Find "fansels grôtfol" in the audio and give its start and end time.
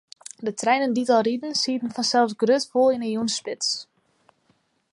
1.95-2.93